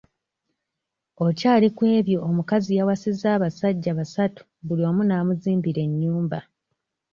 Okyali 1.25 1.67
ku 1.77 1.83
ebyo 1.97 2.17
omukazi 2.27 2.71
yawasizza 2.79 3.27
abasajja 3.35 3.91
basatu 3.99 4.41
buli 4.65 4.83
omu 4.89 5.01
n'amuzimbira 5.05 5.81
ennyumba. 5.87 6.39